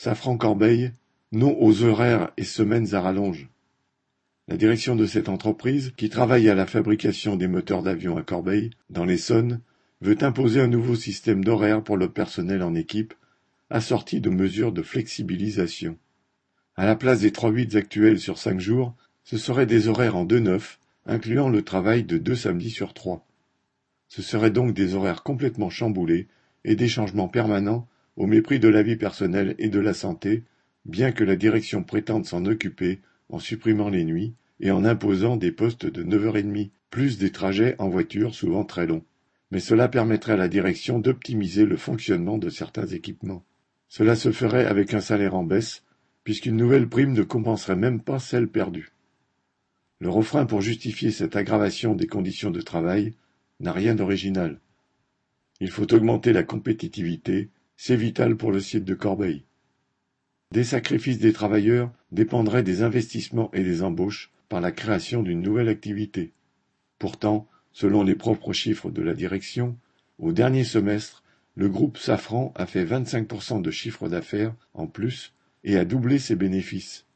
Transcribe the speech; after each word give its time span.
Safran-Corbeil, 0.00 0.92
non 1.32 1.60
aux 1.60 1.82
horaires 1.82 2.30
et 2.36 2.44
semaines 2.44 2.94
à 2.94 3.00
rallonge. 3.00 3.48
La 4.46 4.56
direction 4.56 4.94
de 4.94 5.06
cette 5.06 5.28
entreprise, 5.28 5.92
qui 5.96 6.08
travaille 6.08 6.48
à 6.48 6.54
la 6.54 6.66
fabrication 6.66 7.34
des 7.34 7.48
moteurs 7.48 7.82
d'avion 7.82 8.16
à 8.16 8.22
Corbeil, 8.22 8.70
dans 8.90 9.04
l'Essonne, 9.04 9.60
veut 10.00 10.16
imposer 10.20 10.60
un 10.60 10.68
nouveau 10.68 10.94
système 10.94 11.44
d'horaire 11.44 11.82
pour 11.82 11.96
le 11.96 12.08
personnel 12.08 12.62
en 12.62 12.76
équipe, 12.76 13.12
assorti 13.70 14.20
de 14.20 14.30
mesures 14.30 14.70
de 14.70 14.82
flexibilisation. 14.82 15.98
À 16.76 16.86
la 16.86 16.94
place 16.94 17.22
des 17.22 17.32
trois 17.32 17.50
huit 17.50 17.74
actuels 17.74 18.20
sur 18.20 18.38
cinq 18.38 18.60
jours, 18.60 18.94
ce 19.24 19.36
seraient 19.36 19.66
des 19.66 19.88
horaires 19.88 20.14
en 20.14 20.24
deux 20.24 20.38
neuf, 20.38 20.78
incluant 21.06 21.48
le 21.48 21.62
travail 21.62 22.04
de 22.04 22.18
deux 22.18 22.36
samedis 22.36 22.70
sur 22.70 22.94
trois. 22.94 23.26
Ce 24.06 24.22
seraient 24.22 24.52
donc 24.52 24.74
des 24.74 24.94
horaires 24.94 25.24
complètement 25.24 25.70
chamboulés 25.70 26.28
et 26.62 26.76
des 26.76 26.86
changements 26.86 27.28
permanents 27.28 27.88
au 28.18 28.26
mépris 28.26 28.58
de 28.58 28.68
la 28.68 28.82
vie 28.82 28.96
personnelle 28.96 29.54
et 29.58 29.68
de 29.68 29.78
la 29.78 29.94
santé, 29.94 30.42
bien 30.84 31.12
que 31.12 31.22
la 31.22 31.36
direction 31.36 31.84
prétende 31.84 32.26
s'en 32.26 32.44
occuper 32.46 32.98
en 33.28 33.38
supprimant 33.38 33.88
les 33.88 34.04
nuits 34.04 34.34
et 34.58 34.72
en 34.72 34.84
imposant 34.84 35.36
des 35.36 35.52
postes 35.52 35.86
de 35.86 36.02
9h30, 36.02 36.70
plus 36.90 37.18
des 37.18 37.30
trajets 37.30 37.76
en 37.78 37.88
voiture 37.88 38.34
souvent 38.34 38.64
très 38.64 38.86
longs. 38.86 39.04
Mais 39.52 39.60
cela 39.60 39.88
permettrait 39.88 40.32
à 40.32 40.36
la 40.36 40.48
direction 40.48 40.98
d'optimiser 40.98 41.64
le 41.64 41.76
fonctionnement 41.76 42.38
de 42.38 42.50
certains 42.50 42.88
équipements. 42.88 43.44
Cela 43.86 44.16
se 44.16 44.32
ferait 44.32 44.66
avec 44.66 44.94
un 44.94 45.00
salaire 45.00 45.36
en 45.36 45.44
baisse, 45.44 45.84
puisqu'une 46.24 46.56
nouvelle 46.56 46.88
prime 46.88 47.12
ne 47.12 47.22
compenserait 47.22 47.76
même 47.76 48.00
pas 48.00 48.18
celle 48.18 48.48
perdue. 48.48 48.90
Le 50.00 50.10
refrain 50.10 50.44
pour 50.44 50.60
justifier 50.60 51.12
cette 51.12 51.36
aggravation 51.36 51.94
des 51.94 52.08
conditions 52.08 52.50
de 52.50 52.60
travail 52.60 53.14
n'a 53.60 53.72
rien 53.72 53.94
d'original. 53.94 54.58
Il 55.60 55.70
faut 55.70 55.92
augmenter 55.94 56.32
la 56.32 56.42
compétitivité, 56.42 57.48
c'est 57.80 57.96
vital 57.96 58.36
pour 58.36 58.50
le 58.50 58.60
site 58.60 58.84
de 58.84 58.94
Corbeil. 58.94 59.44
Des 60.52 60.64
sacrifices 60.64 61.20
des 61.20 61.32
travailleurs 61.32 61.92
dépendraient 62.10 62.64
des 62.64 62.82
investissements 62.82 63.50
et 63.54 63.62
des 63.62 63.82
embauches 63.82 64.32
par 64.48 64.60
la 64.60 64.72
création 64.72 65.22
d'une 65.22 65.40
nouvelle 65.40 65.68
activité. 65.68 66.32
Pourtant, 66.98 67.46
selon 67.72 68.02
les 68.02 68.16
propres 68.16 68.52
chiffres 68.52 68.90
de 68.90 69.00
la 69.00 69.14
direction, 69.14 69.78
au 70.18 70.32
dernier 70.32 70.64
semestre, 70.64 71.22
le 71.54 71.68
groupe 71.68 71.98
Safran 71.98 72.52
a 72.56 72.66
fait 72.66 72.84
25% 72.84 73.62
de 73.62 73.70
chiffre 73.70 74.08
d'affaires 74.08 74.54
en 74.74 74.88
plus 74.88 75.32
et 75.62 75.76
a 75.76 75.84
doublé 75.84 76.18
ses 76.18 76.34
bénéfices. 76.34 77.06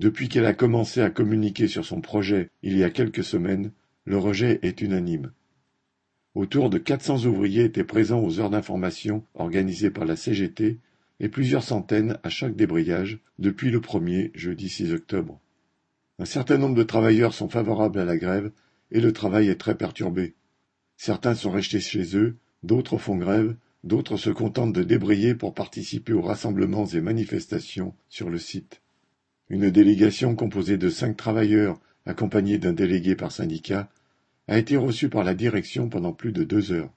Depuis 0.00 0.28
qu'elle 0.28 0.46
a 0.46 0.54
commencé 0.54 1.02
à 1.02 1.10
communiquer 1.10 1.68
sur 1.68 1.84
son 1.84 2.00
projet 2.00 2.50
il 2.62 2.76
y 2.76 2.82
a 2.82 2.90
quelques 2.90 3.24
semaines, 3.24 3.70
le 4.06 4.18
rejet 4.18 4.58
est 4.62 4.80
unanime. 4.80 5.30
Autour 6.34 6.68
de 6.68 6.78
400 6.78 7.26
ouvriers 7.26 7.64
étaient 7.64 7.84
présents 7.84 8.20
aux 8.20 8.40
heures 8.40 8.50
d'information 8.50 9.24
organisées 9.34 9.90
par 9.90 10.04
la 10.04 10.16
CGT 10.16 10.78
et 11.20 11.28
plusieurs 11.28 11.62
centaines 11.62 12.18
à 12.24 12.28
chaque 12.28 12.56
débrayage 12.56 13.20
depuis 13.38 13.70
le 13.70 13.80
premier 13.80 14.32
jeudi 14.34 14.68
6 14.68 14.92
octobre. 14.92 15.38
Un 16.18 16.24
certain 16.24 16.58
nombre 16.58 16.74
de 16.74 16.82
travailleurs 16.82 17.34
sont 17.34 17.48
favorables 17.48 18.00
à 18.00 18.04
la 18.04 18.16
grève 18.16 18.50
et 18.90 19.00
le 19.00 19.12
travail 19.12 19.48
est 19.48 19.60
très 19.60 19.76
perturbé. 19.76 20.34
Certains 20.96 21.34
sont 21.36 21.50
restés 21.52 21.80
chez 21.80 22.16
eux, 22.16 22.36
d'autres 22.64 22.98
font 22.98 23.16
grève, 23.16 23.54
d'autres 23.84 24.16
se 24.16 24.30
contentent 24.30 24.72
de 24.72 24.82
débrayer 24.82 25.34
pour 25.34 25.54
participer 25.54 26.12
aux 26.12 26.22
rassemblements 26.22 26.86
et 26.86 27.00
manifestations 27.00 27.94
sur 28.08 28.28
le 28.28 28.38
site. 28.38 28.80
Une 29.50 29.70
délégation 29.70 30.34
composée 30.34 30.78
de 30.78 30.88
cinq 30.88 31.16
travailleurs, 31.16 31.78
accompagnée 32.06 32.58
d'un 32.58 32.72
délégué 32.72 33.14
par 33.14 33.30
syndicat, 33.30 33.88
a 34.48 34.58
été 34.58 34.76
reçue 34.76 35.08
par 35.08 35.24
la 35.24 35.34
direction 35.34 35.88
pendant 35.88 36.12
plus 36.12 36.32
de 36.32 36.44
deux 36.44 36.72
heures. 36.72 36.92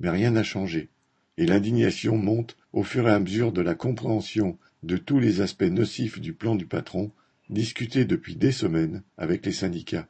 Mais 0.00 0.10
rien 0.10 0.30
n'a 0.30 0.42
changé 0.42 0.90
et 1.36 1.46
l'indignation 1.46 2.16
monte 2.16 2.56
au 2.72 2.82
fur 2.82 3.08
et 3.08 3.12
à 3.12 3.20
mesure 3.20 3.52
de 3.52 3.60
la 3.60 3.74
compréhension 3.74 4.58
de 4.82 4.96
tous 4.96 5.18
les 5.18 5.40
aspects 5.40 5.62
nocifs 5.62 6.20
du 6.20 6.32
plan 6.32 6.54
du 6.54 6.66
patron, 6.66 7.12
discuté 7.50 8.04
depuis 8.04 8.36
des 8.36 8.52
semaines 8.52 9.02
avec 9.18 9.44
les 9.44 9.52
syndicats. 9.52 10.08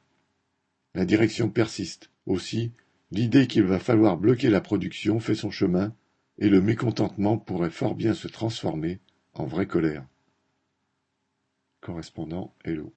La 0.95 1.05
direction 1.05 1.51
persiste. 1.51 2.11
Aussi, 2.27 2.73
l'idée 3.13 3.47
qu'il 3.47 3.65
va 3.65 3.79
falloir 3.79 4.17
bloquer 4.17 4.51
la 4.51 4.61
production 4.61 5.21
fait 5.21 5.35
son 5.35 5.51
chemin, 5.51 5.95
et 6.39 6.49
le 6.49 6.61
mécontentement 6.61 7.39
pourrait 7.39 7.71
fort 7.71 7.95
bien 7.95 8.15
se 8.15 8.29
transformer 8.29 9.01
en 9.35 9.47
vraie 9.47 9.67
colère. 9.67 10.05
Correspondant 11.81 12.55
Hello. 12.65 12.93